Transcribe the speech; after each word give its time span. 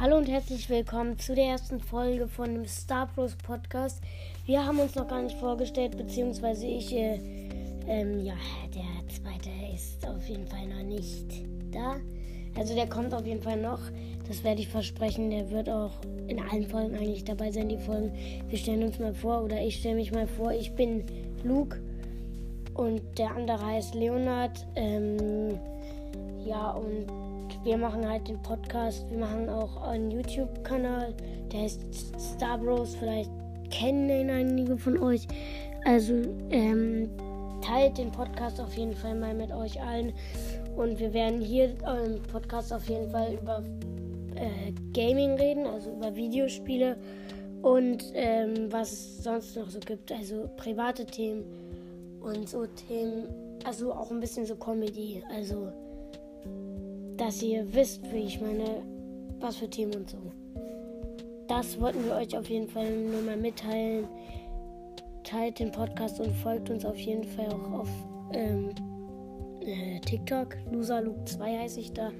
Hallo 0.00 0.16
und 0.16 0.28
herzlich 0.28 0.70
willkommen 0.70 1.18
zu 1.18 1.34
der 1.34 1.46
ersten 1.46 1.80
Folge 1.80 2.28
von 2.28 2.54
dem 2.54 2.66
Star 2.66 3.08
Bros 3.08 3.34
Podcast. 3.34 4.00
Wir 4.46 4.64
haben 4.64 4.78
uns 4.78 4.94
noch 4.94 5.08
gar 5.08 5.20
nicht 5.22 5.36
vorgestellt, 5.38 5.96
beziehungsweise 5.96 6.68
ich, 6.68 6.94
äh, 6.94 7.18
ähm, 7.88 8.24
ja, 8.24 8.34
der 8.72 9.08
zweite 9.08 9.50
ist 9.74 10.06
auf 10.06 10.24
jeden 10.28 10.46
Fall 10.46 10.68
noch 10.68 10.84
nicht 10.84 11.42
da. 11.72 11.96
Also 12.56 12.76
der 12.76 12.88
kommt 12.88 13.12
auf 13.12 13.26
jeden 13.26 13.42
Fall 13.42 13.60
noch. 13.60 13.80
Das 14.28 14.44
werde 14.44 14.60
ich 14.60 14.68
versprechen. 14.68 15.30
Der 15.30 15.50
wird 15.50 15.68
auch 15.68 15.94
in 16.28 16.38
allen 16.38 16.68
Folgen 16.68 16.94
eigentlich 16.94 17.24
dabei 17.24 17.50
sein, 17.50 17.68
die 17.68 17.78
Folgen. 17.78 18.12
Wir 18.48 18.58
stellen 18.58 18.84
uns 18.84 19.00
mal 19.00 19.14
vor, 19.14 19.42
oder 19.42 19.60
ich 19.60 19.80
stelle 19.80 19.96
mich 19.96 20.12
mal 20.12 20.28
vor, 20.28 20.52
ich 20.52 20.76
bin 20.76 21.02
Luke 21.42 21.76
und 22.74 23.02
der 23.18 23.34
andere 23.34 23.66
heißt 23.66 23.96
Leonard. 23.96 24.64
Ähm, 24.76 25.58
ja, 26.44 26.70
und 26.70 27.27
wir 27.64 27.76
machen 27.76 28.08
halt 28.08 28.28
den 28.28 28.40
Podcast. 28.42 29.08
Wir 29.10 29.18
machen 29.18 29.48
auch 29.48 29.82
einen 29.82 30.10
YouTube-Kanal, 30.10 31.14
der 31.52 31.60
heißt 31.62 31.80
Star 32.18 32.58
Bros. 32.58 32.94
Vielleicht 32.94 33.30
kennen 33.70 34.08
ihn 34.08 34.30
einige 34.30 34.76
von 34.78 34.98
euch. 34.98 35.26
Also 35.84 36.14
ähm, 36.50 37.08
teilt 37.60 37.98
den 37.98 38.10
Podcast 38.10 38.60
auf 38.60 38.74
jeden 38.74 38.94
Fall 38.94 39.14
mal 39.14 39.34
mit 39.34 39.52
euch 39.52 39.80
allen. 39.80 40.12
Und 40.76 40.98
wir 40.98 41.12
werden 41.12 41.40
hier 41.40 41.74
im 42.04 42.22
Podcast 42.22 42.72
auf 42.72 42.88
jeden 42.88 43.10
Fall 43.10 43.34
über 43.34 43.62
äh, 44.36 44.72
Gaming 44.92 45.34
reden, 45.34 45.66
also 45.66 45.90
über 45.92 46.14
Videospiele 46.14 46.96
und 47.62 48.04
ähm, 48.14 48.70
was 48.70 48.92
es 48.92 49.24
sonst 49.24 49.56
noch 49.56 49.68
so 49.68 49.80
gibt. 49.80 50.12
Also 50.12 50.48
private 50.56 51.04
Themen 51.04 51.44
und 52.20 52.48
so 52.48 52.66
Themen. 52.88 53.26
Also 53.64 53.92
auch 53.92 54.10
ein 54.10 54.20
bisschen 54.20 54.46
so 54.46 54.54
Comedy. 54.54 55.22
Also 55.34 55.72
dass 57.28 57.42
ihr 57.42 57.74
wisst, 57.74 58.10
wie 58.10 58.20
ich 58.20 58.40
meine, 58.40 58.82
was 59.38 59.56
für 59.56 59.68
Themen 59.68 59.94
und 59.96 60.08
so. 60.08 60.16
Das 61.46 61.78
wollten 61.78 62.06
wir 62.06 62.14
euch 62.14 62.34
auf 62.34 62.48
jeden 62.48 62.70
Fall 62.70 62.90
nur 62.90 63.20
mal 63.20 63.36
mitteilen. 63.36 64.08
Teilt 65.24 65.58
den 65.58 65.70
Podcast 65.70 66.20
und 66.20 66.34
folgt 66.36 66.70
uns 66.70 66.86
auf 66.86 66.96
jeden 66.96 67.24
Fall 67.24 67.48
auch 67.48 67.80
auf 67.80 67.88
ähm, 68.32 68.70
äh, 69.60 70.00
TikTok. 70.00 70.56
LoserLuke2 70.72 71.58
heiße 71.60 71.80
ich 71.80 71.92
da. 71.92 72.10